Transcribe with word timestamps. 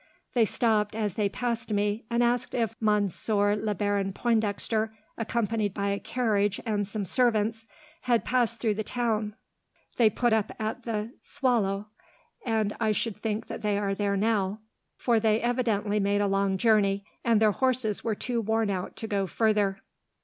They 0.33 0.45
stopped, 0.45 0.95
as 0.95 1.13
they 1.13 1.29
passed 1.29 1.71
me, 1.71 2.05
and 2.09 2.23
asked 2.23 2.55
if 2.55 2.75
Monsieur 2.79 3.55
le 3.55 3.75
Baron 3.75 4.13
Pointdexter, 4.13 4.89
accompanied 5.15 5.75
by 5.75 5.89
a 5.89 5.99
carriage 5.99 6.59
and 6.65 6.87
some 6.87 7.05
servants, 7.05 7.67
had 8.01 8.25
passed 8.25 8.59
through 8.59 8.73
the 8.73 8.83
town. 8.83 9.35
They 9.97 10.09
put 10.09 10.33
up 10.33 10.51
at 10.57 10.85
the 10.85 11.13
Soleil, 11.21 11.87
and 12.43 12.75
I 12.79 12.93
should 12.93 13.21
think 13.21 13.45
that 13.45 13.61
they 13.61 13.77
are 13.77 13.93
there 13.93 14.17
now, 14.17 14.61
for 14.95 15.19
they 15.19 15.37
had 15.37 15.47
evidently 15.51 15.99
made 15.99 16.21
a 16.21 16.25
long 16.25 16.57
journey, 16.57 17.05
and 17.23 17.39
their 17.39 17.51
horses 17.51 18.03
were 18.03 18.15
too 18.15 18.41
worn 18.41 18.71
out 18.71 18.95
to 18.95 19.07
go 19.07 19.27
farther." 19.27 19.83